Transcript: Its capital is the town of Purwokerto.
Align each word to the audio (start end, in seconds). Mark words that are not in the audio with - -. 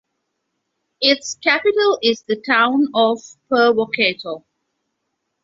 Its 0.99 1.35
capital 1.43 1.99
is 2.01 2.23
the 2.23 2.35
town 2.37 2.87
of 2.95 3.19
Purwokerto. 3.51 4.43